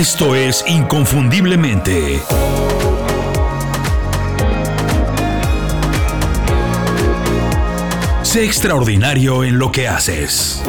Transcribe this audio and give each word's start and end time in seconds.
Esto 0.00 0.34
es 0.34 0.64
Inconfundiblemente. 0.66 2.22
Sé 8.22 8.46
extraordinario 8.46 9.44
en 9.44 9.58
lo 9.58 9.70
que 9.70 9.88
haces. 9.88 10.62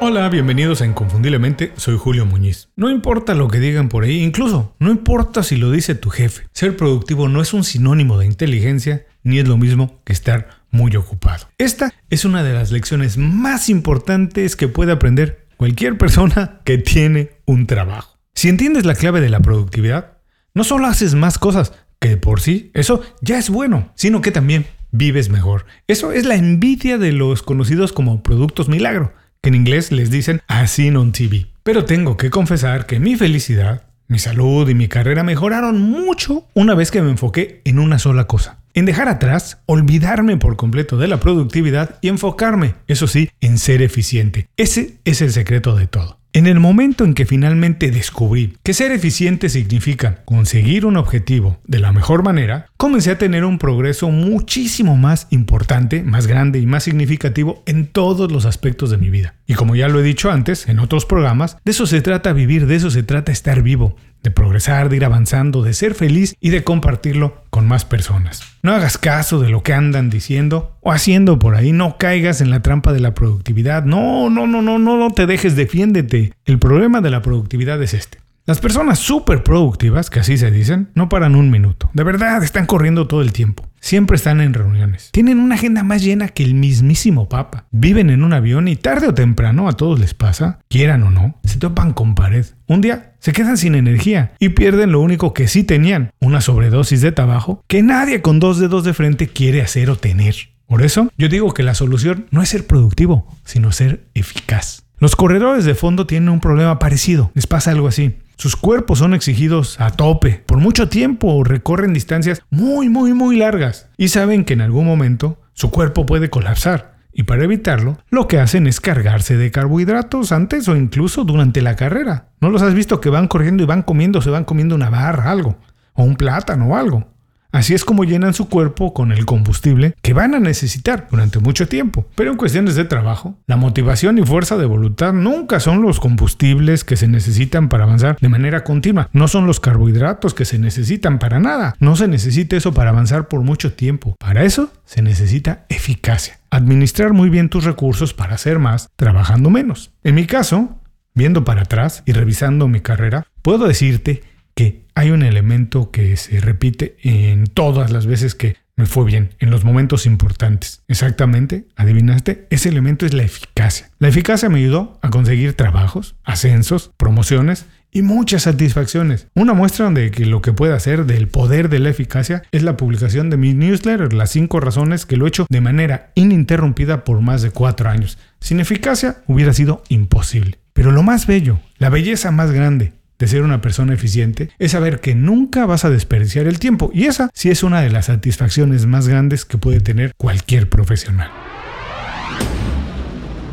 Hola, 0.00 0.28
bienvenidos 0.28 0.82
a 0.82 0.86
Inconfundiblemente, 0.86 1.72
soy 1.76 1.96
Julio 1.96 2.26
Muñiz. 2.26 2.68
No 2.74 2.90
importa 2.90 3.36
lo 3.36 3.46
que 3.46 3.60
digan 3.60 3.88
por 3.88 4.02
ahí, 4.02 4.20
incluso 4.24 4.74
no 4.80 4.90
importa 4.90 5.44
si 5.44 5.54
lo 5.54 5.70
dice 5.70 5.94
tu 5.94 6.10
jefe, 6.10 6.48
ser 6.50 6.76
productivo 6.76 7.28
no 7.28 7.40
es 7.40 7.52
un 7.52 7.62
sinónimo 7.62 8.18
de 8.18 8.26
inteligencia 8.26 9.06
ni 9.22 9.38
es 9.38 9.46
lo 9.46 9.56
mismo 9.56 10.00
que 10.02 10.12
estar 10.12 10.48
muy 10.72 10.96
ocupado. 10.96 11.46
Esta 11.58 11.94
es 12.10 12.24
una 12.24 12.42
de 12.42 12.54
las 12.54 12.72
lecciones 12.72 13.18
más 13.18 13.68
importantes 13.68 14.56
que 14.56 14.66
puede 14.66 14.90
aprender 14.90 15.47
cualquier 15.58 15.98
persona 15.98 16.60
que 16.64 16.78
tiene 16.78 17.32
un 17.44 17.66
trabajo. 17.66 18.16
Si 18.32 18.48
entiendes 18.48 18.86
la 18.86 18.94
clave 18.94 19.20
de 19.20 19.28
la 19.28 19.40
productividad, 19.40 20.18
no 20.54 20.64
solo 20.64 20.86
haces 20.86 21.14
más 21.14 21.36
cosas, 21.36 21.72
que 21.98 22.16
por 22.16 22.40
sí 22.40 22.70
eso 22.74 23.02
ya 23.20 23.38
es 23.38 23.50
bueno, 23.50 23.90
sino 23.96 24.22
que 24.22 24.30
también 24.30 24.66
vives 24.92 25.28
mejor. 25.28 25.66
Eso 25.88 26.12
es 26.12 26.24
la 26.24 26.36
envidia 26.36 26.96
de 26.96 27.12
los 27.12 27.42
conocidos 27.42 27.92
como 27.92 28.22
productos 28.22 28.68
milagro, 28.68 29.12
que 29.42 29.48
en 29.48 29.56
inglés 29.56 29.90
les 29.90 30.10
dicen 30.10 30.40
así 30.46 30.88
on 30.90 31.10
TV. 31.10 31.48
Pero 31.64 31.84
tengo 31.84 32.16
que 32.16 32.30
confesar 32.30 32.86
que 32.86 33.00
mi 33.00 33.16
felicidad, 33.16 33.82
mi 34.06 34.20
salud 34.20 34.68
y 34.68 34.74
mi 34.74 34.86
carrera 34.86 35.24
mejoraron 35.24 35.80
mucho 35.80 36.46
una 36.54 36.74
vez 36.74 36.92
que 36.92 37.02
me 37.02 37.10
enfoqué 37.10 37.62
en 37.64 37.80
una 37.80 37.98
sola 37.98 38.28
cosa. 38.28 38.60
En 38.78 38.84
dejar 38.84 39.08
atrás, 39.08 39.58
olvidarme 39.66 40.36
por 40.36 40.54
completo 40.54 40.98
de 40.98 41.08
la 41.08 41.18
productividad 41.18 41.98
y 42.00 42.06
enfocarme, 42.06 42.76
eso 42.86 43.08
sí, 43.08 43.28
en 43.40 43.58
ser 43.58 43.82
eficiente. 43.82 44.46
Ese 44.56 45.00
es 45.04 45.20
el 45.20 45.32
secreto 45.32 45.74
de 45.74 45.88
todo. 45.88 46.20
En 46.32 46.46
el 46.46 46.60
momento 46.60 47.04
en 47.04 47.14
que 47.14 47.26
finalmente 47.26 47.90
descubrí 47.90 48.56
que 48.62 48.74
ser 48.74 48.92
eficiente 48.92 49.48
significa 49.48 50.22
conseguir 50.24 50.86
un 50.86 50.96
objetivo 50.96 51.58
de 51.64 51.80
la 51.80 51.90
mejor 51.90 52.22
manera, 52.22 52.66
comencé 52.76 53.10
a 53.10 53.18
tener 53.18 53.44
un 53.44 53.58
progreso 53.58 54.10
muchísimo 54.10 54.96
más 54.96 55.26
importante, 55.30 56.04
más 56.04 56.28
grande 56.28 56.60
y 56.60 56.66
más 56.66 56.84
significativo 56.84 57.64
en 57.66 57.88
todos 57.88 58.30
los 58.30 58.44
aspectos 58.44 58.90
de 58.90 58.98
mi 58.98 59.10
vida. 59.10 59.34
Y 59.50 59.54
como 59.54 59.74
ya 59.74 59.88
lo 59.88 59.98
he 59.98 60.02
dicho 60.02 60.30
antes 60.30 60.68
en 60.68 60.78
otros 60.78 61.06
programas, 61.06 61.56
de 61.64 61.70
eso 61.70 61.86
se 61.86 62.02
trata 62.02 62.34
vivir, 62.34 62.66
de 62.66 62.76
eso 62.76 62.90
se 62.90 63.02
trata 63.02 63.32
estar 63.32 63.62
vivo, 63.62 63.96
de 64.22 64.30
progresar, 64.30 64.90
de 64.90 64.96
ir 64.96 65.06
avanzando, 65.06 65.62
de 65.62 65.72
ser 65.72 65.94
feliz 65.94 66.36
y 66.38 66.50
de 66.50 66.64
compartirlo 66.64 67.42
con 67.48 67.66
más 67.66 67.86
personas. 67.86 68.42
No 68.62 68.74
hagas 68.74 68.98
caso 68.98 69.40
de 69.40 69.48
lo 69.48 69.62
que 69.62 69.72
andan 69.72 70.10
diciendo 70.10 70.76
o 70.82 70.92
haciendo 70.92 71.38
por 71.38 71.54
ahí, 71.54 71.72
no 71.72 71.96
caigas 71.96 72.42
en 72.42 72.50
la 72.50 72.60
trampa 72.60 72.92
de 72.92 73.00
la 73.00 73.14
productividad. 73.14 73.84
No, 73.84 74.28
no, 74.28 74.46
no, 74.46 74.60
no, 74.60 74.78
no, 74.78 74.98
no 74.98 75.10
te 75.12 75.24
dejes, 75.24 75.56
defiéndete. 75.56 76.34
El 76.44 76.58
problema 76.58 77.00
de 77.00 77.10
la 77.10 77.22
productividad 77.22 77.82
es 77.82 77.94
este. 77.94 78.18
Las 78.48 78.60
personas 78.60 78.98
súper 78.98 79.42
productivas, 79.42 80.08
que 80.08 80.20
así 80.20 80.38
se 80.38 80.50
dicen, 80.50 80.88
no 80.94 81.10
paran 81.10 81.36
un 81.36 81.50
minuto. 81.50 81.90
De 81.92 82.02
verdad, 82.02 82.42
están 82.42 82.64
corriendo 82.64 83.06
todo 83.06 83.20
el 83.20 83.34
tiempo. 83.34 83.68
Siempre 83.78 84.16
están 84.16 84.40
en 84.40 84.54
reuniones. 84.54 85.10
Tienen 85.12 85.38
una 85.38 85.56
agenda 85.56 85.82
más 85.82 86.02
llena 86.02 86.28
que 86.28 86.44
el 86.44 86.54
mismísimo 86.54 87.28
Papa. 87.28 87.66
Viven 87.72 88.08
en 88.08 88.24
un 88.24 88.32
avión 88.32 88.66
y 88.66 88.76
tarde 88.76 89.06
o 89.06 89.12
temprano 89.12 89.68
a 89.68 89.74
todos 89.74 90.00
les 90.00 90.14
pasa, 90.14 90.60
quieran 90.70 91.02
o 91.02 91.10
no, 91.10 91.38
se 91.44 91.58
topan 91.58 91.92
con 91.92 92.14
pared. 92.14 92.46
Un 92.66 92.80
día 92.80 93.12
se 93.18 93.34
quedan 93.34 93.58
sin 93.58 93.74
energía 93.74 94.32
y 94.38 94.48
pierden 94.48 94.92
lo 94.92 95.00
único 95.00 95.34
que 95.34 95.46
sí 95.46 95.62
tenían, 95.62 96.12
una 96.18 96.40
sobredosis 96.40 97.02
de 97.02 97.12
trabajo 97.12 97.62
que 97.66 97.82
nadie 97.82 98.22
con 98.22 98.40
dos 98.40 98.58
dedos 98.58 98.82
de 98.82 98.94
frente 98.94 99.28
quiere 99.28 99.60
hacer 99.60 99.90
o 99.90 99.96
tener. 99.96 100.34
Por 100.66 100.80
eso, 100.80 101.12
yo 101.18 101.28
digo 101.28 101.52
que 101.52 101.62
la 101.62 101.74
solución 101.74 102.28
no 102.30 102.40
es 102.40 102.48
ser 102.48 102.66
productivo, 102.66 103.26
sino 103.44 103.72
ser 103.72 104.08
eficaz. 104.14 104.84
Los 104.96 105.16
corredores 105.16 105.66
de 105.66 105.74
fondo 105.74 106.06
tienen 106.06 106.30
un 106.30 106.40
problema 106.40 106.78
parecido, 106.78 107.30
les 107.34 107.46
pasa 107.46 107.72
algo 107.72 107.88
así. 107.88 108.16
Sus 108.38 108.54
cuerpos 108.54 109.00
son 109.00 109.14
exigidos 109.14 109.80
a 109.80 109.90
tope 109.90 110.44
por 110.46 110.58
mucho 110.58 110.88
tiempo 110.88 111.42
recorren 111.42 111.92
distancias 111.92 112.40
muy, 112.50 112.88
muy, 112.88 113.12
muy 113.12 113.36
largas 113.36 113.88
y 113.96 114.08
saben 114.08 114.44
que 114.44 114.52
en 114.52 114.60
algún 114.60 114.86
momento 114.86 115.40
su 115.54 115.72
cuerpo 115.72 116.06
puede 116.06 116.30
colapsar. 116.30 116.98
Y 117.12 117.24
para 117.24 117.42
evitarlo, 117.42 117.98
lo 118.10 118.28
que 118.28 118.38
hacen 118.38 118.68
es 118.68 118.80
cargarse 118.80 119.36
de 119.36 119.50
carbohidratos 119.50 120.30
antes 120.30 120.68
o 120.68 120.76
incluso 120.76 121.24
durante 121.24 121.62
la 121.62 121.74
carrera. 121.74 122.28
¿No 122.40 122.48
los 122.48 122.62
has 122.62 122.74
visto 122.74 123.00
que 123.00 123.10
van 123.10 123.26
corriendo 123.26 123.64
y 123.64 123.66
van 123.66 123.82
comiendo, 123.82 124.22
se 124.22 124.30
van 124.30 124.44
comiendo 124.44 124.76
una 124.76 124.88
barra, 124.88 125.32
algo? 125.32 125.58
O 125.94 126.04
un 126.04 126.14
plátano 126.14 126.68
o 126.68 126.76
algo. 126.76 127.08
Así 127.50 127.72
es 127.74 127.84
como 127.84 128.04
llenan 128.04 128.34
su 128.34 128.48
cuerpo 128.48 128.92
con 128.92 129.10
el 129.10 129.24
combustible 129.24 129.94
que 130.02 130.12
van 130.12 130.34
a 130.34 130.40
necesitar 130.40 131.08
durante 131.10 131.38
mucho 131.38 131.66
tiempo. 131.66 132.06
Pero 132.14 132.30
en 132.30 132.36
cuestiones 132.36 132.74
de 132.74 132.84
trabajo, 132.84 133.38
la 133.46 133.56
motivación 133.56 134.18
y 134.18 134.22
fuerza 134.22 134.58
de 134.58 134.66
voluntad 134.66 135.14
nunca 135.14 135.58
son 135.58 135.80
los 135.80 135.98
combustibles 135.98 136.84
que 136.84 136.96
se 136.96 137.08
necesitan 137.08 137.68
para 137.68 137.84
avanzar 137.84 138.18
de 138.20 138.28
manera 138.28 138.64
continua. 138.64 139.08
No 139.12 139.28
son 139.28 139.46
los 139.46 139.60
carbohidratos 139.60 140.34
que 140.34 140.44
se 140.44 140.58
necesitan 140.58 141.18
para 141.18 141.40
nada. 141.40 141.74
No 141.80 141.96
se 141.96 142.06
necesita 142.06 142.56
eso 142.56 142.74
para 142.74 142.90
avanzar 142.90 143.28
por 143.28 143.40
mucho 143.40 143.72
tiempo. 143.72 144.14
Para 144.18 144.44
eso 144.44 144.70
se 144.84 145.00
necesita 145.00 145.64
eficacia. 145.70 146.38
Administrar 146.50 147.14
muy 147.14 147.30
bien 147.30 147.48
tus 147.48 147.64
recursos 147.64 148.12
para 148.12 148.34
hacer 148.34 148.58
más 148.58 148.90
trabajando 148.96 149.48
menos. 149.48 149.92
En 150.04 150.14
mi 150.14 150.26
caso, 150.26 150.80
viendo 151.14 151.44
para 151.44 151.62
atrás 151.62 152.02
y 152.04 152.12
revisando 152.12 152.68
mi 152.68 152.80
carrera, 152.80 153.26
puedo 153.42 153.66
decirte 153.66 154.22
que 154.58 154.82
hay 154.96 155.12
un 155.12 155.22
elemento 155.22 155.92
que 155.92 156.16
se 156.16 156.40
repite 156.40 156.96
en 157.04 157.44
todas 157.44 157.92
las 157.92 158.06
veces 158.06 158.34
que 158.34 158.56
me 158.74 158.86
fue 158.86 159.04
bien, 159.04 159.30
en 159.38 159.52
los 159.52 159.62
momentos 159.62 160.04
importantes. 160.04 160.82
Exactamente, 160.88 161.68
adivinaste, 161.76 162.48
ese 162.50 162.68
elemento 162.68 163.06
es 163.06 163.14
la 163.14 163.22
eficacia. 163.22 163.90
La 164.00 164.08
eficacia 164.08 164.48
me 164.48 164.58
ayudó 164.58 164.98
a 165.00 165.10
conseguir 165.10 165.52
trabajos, 165.52 166.16
ascensos, 166.24 166.90
promociones 166.96 167.66
y 167.92 168.02
muchas 168.02 168.42
satisfacciones. 168.42 169.28
Una 169.36 169.54
muestra 169.54 169.88
de 169.90 170.10
que 170.10 170.26
lo 170.26 170.42
que 170.42 170.52
puede 170.52 170.74
hacer 170.74 171.06
del 171.06 171.28
poder 171.28 171.68
de 171.68 171.78
la 171.78 171.90
eficacia 171.90 172.42
es 172.50 172.64
la 172.64 172.76
publicación 172.76 173.30
de 173.30 173.36
mi 173.36 173.54
newsletter, 173.54 174.12
las 174.12 174.30
5 174.30 174.58
razones 174.58 175.06
que 175.06 175.16
lo 175.16 175.26
he 175.26 175.28
hecho 175.28 175.46
de 175.48 175.60
manera 175.60 176.10
ininterrumpida 176.16 177.04
por 177.04 177.20
más 177.20 177.42
de 177.42 177.52
4 177.52 177.90
años. 177.90 178.18
Sin 178.40 178.58
eficacia 178.58 179.18
hubiera 179.28 179.52
sido 179.52 179.84
imposible. 179.88 180.58
Pero 180.72 180.90
lo 180.90 181.04
más 181.04 181.28
bello, 181.28 181.60
la 181.78 181.90
belleza 181.90 182.32
más 182.32 182.50
grande, 182.50 182.92
de 183.18 183.26
ser 183.26 183.42
una 183.42 183.60
persona 183.60 183.94
eficiente 183.94 184.50
es 184.58 184.72
saber 184.72 185.00
que 185.00 185.14
nunca 185.14 185.66
vas 185.66 185.84
a 185.84 185.90
desperdiciar 185.90 186.46
el 186.46 186.58
tiempo 186.58 186.90
y 186.92 187.04
esa 187.04 187.30
sí 187.34 187.50
es 187.50 187.62
una 187.62 187.80
de 187.80 187.90
las 187.90 188.06
satisfacciones 188.06 188.86
más 188.86 189.08
grandes 189.08 189.44
que 189.44 189.58
puede 189.58 189.80
tener 189.80 190.14
cualquier 190.16 190.68
profesional. 190.68 191.30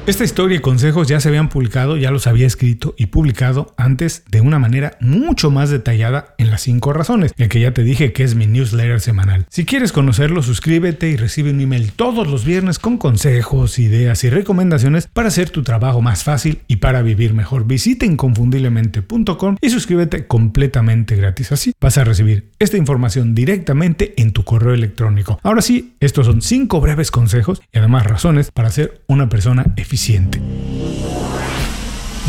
Esta 0.08 0.24
historia 0.24 0.58
y 0.58 0.62
consejos 0.62 1.08
ya 1.08 1.20
se 1.20 1.30
habían 1.30 1.50
publicado, 1.50 1.98
ya 1.98 2.12
los 2.12 2.28
había 2.28 2.46
escrito 2.46 2.94
y 2.96 3.08
publicado 3.08 3.74
antes 3.76 4.24
de 4.30 4.40
una 4.40 4.60
manera 4.60 5.00
mucho 5.02 5.50
más 5.50 5.72
detallada 5.72 6.36
en 6.38 6.52
las 6.52 6.62
5 6.62 6.94
razones, 6.94 7.34
el 7.38 7.50
que 7.50 7.60
ya 7.60 7.74
te 7.74 7.82
dije 7.84 8.14
que 8.14 8.24
es 8.24 8.36
mi 8.36 8.46
newsletter 8.46 9.02
semanal. 9.02 9.48
Si 9.50 9.66
quieres 9.66 9.92
conocerlo, 9.92 10.44
suscríbete 10.44 11.10
y 11.10 11.16
recibe 11.16 11.50
un 11.50 11.60
email 11.60 11.92
todos 11.92 12.28
los 12.28 12.46
viernes 12.46 12.78
con 12.78 13.00
consejos, 13.00 13.80
ideas 13.80 14.24
y 14.24 14.30
recomendaciones 14.30 15.08
para 15.12 15.30
hacer 15.30 15.50
tu 15.50 15.64
trabajo 15.64 16.04
más 16.04 16.24
fácil 16.24 16.60
y 16.68 16.76
para 16.76 17.02
vivir 17.02 17.34
mejor. 17.34 17.66
Visita 17.66 18.06
inconfundiblemente.com 18.06 19.58
y 19.60 19.70
suscríbete 19.72 20.28
completamente 20.28 21.16
gratis. 21.16 21.52
Así 21.52 21.74
vas 21.82 21.98
a 21.98 22.04
recibir 22.04 22.52
esta 22.60 22.78
información 22.78 23.34
directamente 23.34 24.14
en 24.18 24.34
tu 24.34 24.44
correo 24.44 24.76
electrónico. 24.76 25.40
Ahora 25.42 25.64
sí, 25.64 25.96
estos 26.00 26.28
son 26.28 26.44
5 26.44 26.80
breves 26.80 27.10
consejos 27.10 27.60
y 27.74 27.80
además 27.80 28.06
razones 28.06 28.52
para 28.52 28.70
ser 28.70 29.02
una 29.08 29.30
persona 29.30 29.74
eficiente 29.78 29.95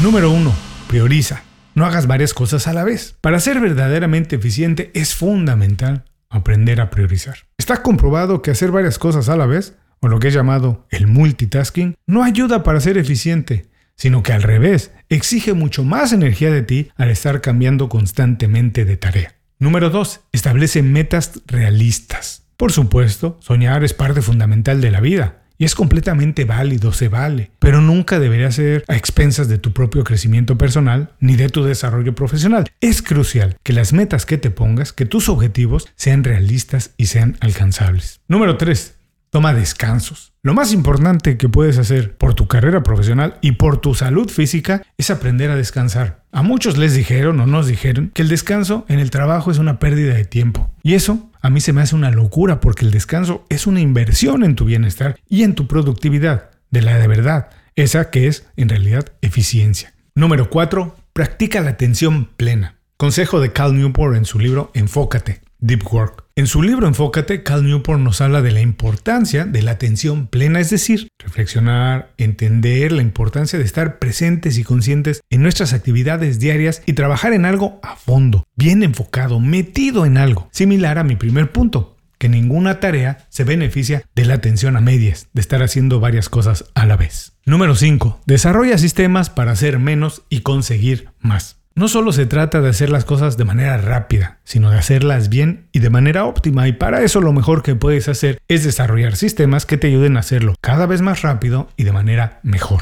Número 0.03 0.31
1. 0.31 0.53
Prioriza. 0.89 1.43
No 1.75 1.85
hagas 1.85 2.07
varias 2.07 2.33
cosas 2.33 2.67
a 2.69 2.73
la 2.73 2.85
vez. 2.85 3.17
Para 3.21 3.41
ser 3.41 3.61
verdaderamente 3.61 4.37
eficiente 4.37 4.91
es 4.95 5.15
fundamental 5.15 6.05
aprender 6.31 6.81
a 6.81 6.91
priorizar. 6.91 7.39
Está 7.59 7.83
comprobado 7.83 8.43
que 8.43 8.51
hacer 8.51 8.71
varias 8.71 8.99
cosas 8.99 9.29
a 9.29 9.37
la 9.37 9.47
vez, 9.47 9.75
o 10.01 10.09
lo 10.09 10.19
que 10.19 10.29
es 10.29 10.35
llamado 10.35 10.87
el 10.91 11.07
multitasking, 11.07 11.95
no 12.07 12.25
ayuda 12.25 12.63
para 12.63 12.81
ser 12.81 12.99
eficiente, 12.99 13.67
sino 13.97 14.23
que 14.23 14.33
al 14.33 14.43
revés, 14.43 14.93
exige 15.09 15.55
mucho 15.55 15.85
más 15.85 16.13
energía 16.13 16.51
de 16.51 16.63
ti 16.63 16.91
al 16.97 17.11
estar 17.11 17.41
cambiando 17.41 17.89
constantemente 17.89 18.85
de 18.85 18.97
tarea. 18.97 19.35
Número 19.59 19.91
2. 19.91 20.21
Establece 20.33 20.83
metas 20.83 21.41
realistas. 21.47 22.45
Por 22.57 22.73
supuesto, 22.73 23.39
soñar 23.41 23.85
es 23.85 23.95
parte 23.95 24.23
fundamental 24.23 24.81
de 24.81 24.91
la 24.91 25.01
vida. 25.01 25.46
Y 25.59 25.65
es 25.65 25.75
completamente 25.75 26.45
válido, 26.45 26.93
se 26.93 27.09
vale, 27.09 27.51
pero 27.59 27.81
nunca 27.81 28.19
debería 28.19 28.51
ser 28.51 28.85
a 28.89 28.97
expensas 28.97 29.49
de 29.49 29.59
tu 29.59 29.73
propio 29.73 30.05
crecimiento 30.05 30.59
personal 30.59 31.11
ni 31.21 31.37
de 31.37 31.49
tu 31.49 31.65
desarrollo 31.65 32.15
profesional. 32.15 32.67
Es 32.81 33.03
crucial 33.03 33.57
que 33.63 33.73
las 33.73 33.93
metas 33.93 34.27
que 34.27 34.39
te 34.39 34.51
pongas, 34.51 34.93
que 34.93 35.07
tus 35.07 35.29
objetivos 35.29 35.89
sean 35.97 36.25
realistas 36.25 36.93
y 36.97 37.07
sean 37.07 37.37
alcanzables. 37.41 38.21
Número 38.29 38.57
3. 38.57 38.96
Toma 39.37 39.53
descansos. 39.53 40.33
Lo 40.43 40.55
más 40.55 40.73
importante 40.73 41.37
que 41.37 41.51
puedes 41.51 41.77
hacer 41.77 42.17
por 42.17 42.33
tu 42.33 42.49
carrera 42.49 42.83
profesional 42.83 43.37
y 43.43 43.53
por 43.53 43.83
tu 43.83 43.95
salud 43.95 44.31
física 44.31 44.83
es 44.97 45.11
aprender 45.11 45.51
a 45.51 45.57
descansar. 45.57 46.25
A 46.33 46.43
muchos 46.43 46.79
les 46.79 46.95
dijeron 46.95 47.39
o 47.41 47.47
nos 47.47 47.67
dijeron 47.67 48.11
que 48.15 48.23
el 48.23 48.31
descanso 48.31 48.87
en 48.89 48.99
el 48.99 49.11
trabajo 49.11 49.51
es 49.51 49.59
una 49.59 49.79
pérdida 49.79 50.15
de 50.15 50.25
tiempo. 50.25 50.73
Y 50.83 50.95
eso 50.95 51.31
a 51.43 51.51
mí 51.51 51.61
se 51.61 51.75
me 51.75 51.83
hace 51.83 51.95
una 51.95 52.11
locura 52.11 52.61
porque 52.61 52.87
el 52.87 52.93
descanso 52.93 53.45
es 53.51 53.67
una 53.67 53.81
inversión 53.81 54.43
en 54.43 54.55
tu 54.55 54.65
bienestar 54.65 55.17
y 55.29 55.43
en 55.43 55.55
tu 55.55 55.67
productividad, 55.67 56.49
de 56.71 56.81
la 56.81 56.97
de 56.97 57.07
verdad, 57.07 57.51
esa 57.75 58.09
que 58.09 58.29
es 58.29 58.47
en 58.57 58.71
realidad 58.71 59.13
eficiencia. 59.21 59.93
Número 60.15 60.49
4. 60.49 60.97
Practica 61.13 61.61
la 61.61 61.73
atención 61.73 62.31
plena. 62.39 62.77
Consejo 62.97 63.39
de 63.41 63.53
Cal 63.53 63.77
Newport 63.77 64.17
en 64.17 64.25
su 64.25 64.39
libro 64.39 64.71
Enfócate, 64.73 65.43
Deep 65.59 65.93
Work. 65.93 66.26
En 66.39 66.47
su 66.47 66.63
libro 66.63 66.87
Enfócate, 66.87 67.43
Cal 67.43 67.65
Newport 67.65 67.99
nos 67.99 68.21
habla 68.21 68.43
de 68.43 68.53
la 68.53 68.61
importancia 68.61 69.47
de 69.47 69.63
la 69.63 69.71
atención 69.71 70.27
plena, 70.27 70.61
es 70.61 70.69
decir, 70.69 71.09
reflexionar, 71.19 72.13
entender 72.19 72.93
la 72.93 73.01
importancia 73.01 73.59
de 73.59 73.65
estar 73.65 73.99
presentes 73.99 74.59
y 74.59 74.63
conscientes 74.63 75.23
en 75.31 75.43
nuestras 75.43 75.73
actividades 75.73 76.39
diarias 76.39 76.83
y 76.85 76.93
trabajar 76.93 77.33
en 77.33 77.47
algo 77.47 77.81
a 77.83 77.97
fondo, 77.97 78.45
bien 78.55 78.83
enfocado, 78.83 79.41
metido 79.41 80.05
en 80.05 80.19
algo, 80.19 80.51
similar 80.53 80.99
a 80.99 81.05
mi 81.05 81.17
primer 81.17 81.53
punto, 81.53 81.97
que 82.19 82.29
ninguna 82.29 82.81
tarea 82.81 83.27
se 83.31 83.45
beneficia 83.45 84.03
de 84.15 84.27
la 84.27 84.35
atención 84.35 84.77
a 84.77 84.83
medias, 84.83 85.29
de 85.33 85.41
estar 85.41 85.63
haciendo 85.63 86.01
varias 86.01 86.29
cosas 86.29 86.67
a 86.75 86.85
la 86.85 86.99
vez. 86.99 87.33
Número 87.47 87.75
5. 87.75 88.21
Desarrolla 88.27 88.77
sistemas 88.77 89.31
para 89.31 89.53
hacer 89.53 89.79
menos 89.79 90.25
y 90.29 90.41
conseguir 90.41 91.09
más. 91.19 91.63
No 91.79 91.89
solo 91.89 92.11
se 92.13 92.25
trata 92.25 92.63
de 92.63 92.71
hacer 92.71 92.89
las 92.89 93.05
cosas 93.05 93.37
de 93.37 93.45
manera 93.45 93.77
rápida, 93.77 94.39
sino 94.45 94.71
de 94.71 94.79
hacerlas 94.79 95.29
bien 95.29 95.69
y 95.73 95.81
de 95.81 95.91
manera 95.91 96.25
óptima 96.25 96.67
y 96.69 96.73
para 96.73 97.03
eso 97.03 97.21
lo 97.21 97.35
mejor 97.35 97.63
que 97.63 97.75
puedes 97.75 98.09
hacer 98.09 98.39
es 98.49 98.65
desarrollar 98.65 99.15
sistemas 99.15 99.67
que 99.67 99.77
te 99.77 99.89
ayuden 99.89 100.17
a 100.17 100.21
hacerlo 100.21 100.55
cada 100.63 100.87
vez 100.87 101.03
más 101.03 101.21
rápido 101.21 101.69
y 101.77 101.85
de 101.85 101.93
manera 101.93 102.41
mejor. 102.43 102.81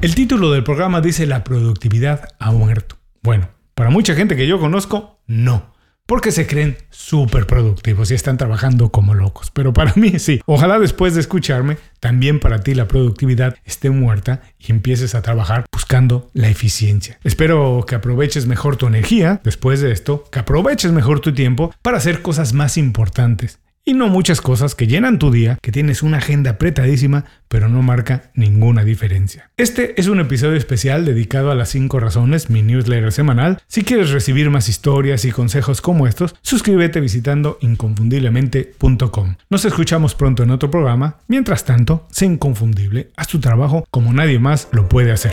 El 0.00 0.14
título 0.14 0.52
del 0.52 0.62
programa 0.62 1.00
dice 1.00 1.26
la 1.26 1.42
productividad 1.42 2.28
ha 2.38 2.52
muerto. 2.52 2.98
Bueno, 3.20 3.48
para 3.74 3.90
mucha 3.90 4.14
gente 4.14 4.36
que 4.36 4.46
yo 4.46 4.60
conozco, 4.60 5.18
no 5.26 5.71
porque 6.12 6.30
se 6.30 6.46
creen 6.46 6.76
súper 6.90 7.46
productivos 7.46 8.10
y 8.10 8.14
están 8.14 8.36
trabajando 8.36 8.90
como 8.90 9.14
locos. 9.14 9.50
Pero 9.50 9.72
para 9.72 9.94
mí 9.94 10.18
sí. 10.18 10.42
Ojalá 10.44 10.78
después 10.78 11.14
de 11.14 11.20
escucharme, 11.20 11.78
también 12.00 12.38
para 12.38 12.60
ti 12.60 12.74
la 12.74 12.86
productividad 12.86 13.56
esté 13.64 13.88
muerta 13.88 14.42
y 14.58 14.72
empieces 14.72 15.14
a 15.14 15.22
trabajar 15.22 15.64
buscando 15.72 16.28
la 16.34 16.50
eficiencia. 16.50 17.18
Espero 17.24 17.86
que 17.88 17.94
aproveches 17.94 18.44
mejor 18.44 18.76
tu 18.76 18.86
energía 18.86 19.40
después 19.42 19.80
de 19.80 19.90
esto, 19.90 20.24
que 20.30 20.40
aproveches 20.40 20.92
mejor 20.92 21.20
tu 21.20 21.32
tiempo 21.32 21.74
para 21.80 21.96
hacer 21.96 22.20
cosas 22.20 22.52
más 22.52 22.76
importantes 22.76 23.61
y 23.84 23.94
no 23.94 24.08
muchas 24.08 24.40
cosas 24.40 24.74
que 24.74 24.86
llenan 24.86 25.18
tu 25.18 25.30
día, 25.30 25.58
que 25.60 25.72
tienes 25.72 26.02
una 26.02 26.18
agenda 26.18 26.52
apretadísima, 26.52 27.24
pero 27.48 27.68
no 27.68 27.82
marca 27.82 28.30
ninguna 28.34 28.84
diferencia. 28.84 29.50
Este 29.56 30.00
es 30.00 30.08
un 30.08 30.20
episodio 30.20 30.56
especial 30.56 31.04
dedicado 31.04 31.50
a 31.50 31.54
las 31.54 31.70
5 31.70 32.00
razones, 32.00 32.50
mi 32.50 32.62
newsletter 32.62 33.12
semanal. 33.12 33.60
Si 33.66 33.82
quieres 33.82 34.10
recibir 34.10 34.50
más 34.50 34.68
historias 34.68 35.24
y 35.24 35.32
consejos 35.32 35.80
como 35.80 36.06
estos, 36.06 36.34
suscríbete 36.42 37.00
visitando 37.00 37.58
inconfundiblemente.com. 37.60 39.36
Nos 39.50 39.64
escuchamos 39.64 40.14
pronto 40.14 40.42
en 40.42 40.50
otro 40.50 40.70
programa. 40.70 41.18
Mientras 41.28 41.64
tanto, 41.64 42.06
sé 42.10 42.26
inconfundible, 42.26 43.10
haz 43.16 43.28
tu 43.28 43.40
trabajo 43.40 43.84
como 43.90 44.12
nadie 44.12 44.38
más 44.38 44.68
lo 44.72 44.88
puede 44.88 45.12
hacer. 45.12 45.32